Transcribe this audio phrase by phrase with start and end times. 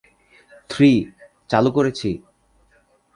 [0.69, 0.91] Three,
[1.49, 2.09] চালু করেছি।